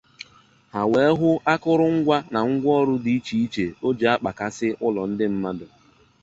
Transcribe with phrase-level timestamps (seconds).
[0.73, 5.65] ha wee hụ akụrụngwa na ngwaọrụ dị iche-iche o ji akpàkasị ụlọ ndị mmadụ